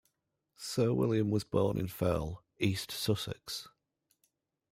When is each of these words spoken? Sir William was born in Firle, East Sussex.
Sir 0.57 0.93
William 0.93 1.29
was 1.29 1.43
born 1.43 1.77
in 1.77 1.85
Firle, 1.85 2.39
East 2.57 2.89
Sussex. 2.89 3.69